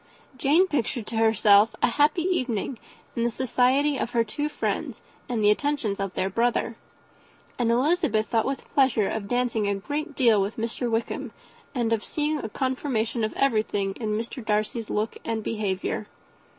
[0.35, 2.79] Jane pictured to herself a happy evening
[3.15, 6.75] in the society of her two friends, and the attentions of their brother;
[7.59, 10.89] and Elizabeth thought with pleasure of dancing a great deal with Mr.
[10.89, 11.33] Wickham,
[11.75, 14.43] and of seeing a confirmation of everything in Mr.
[14.43, 16.07] Darcy's look and behaviour.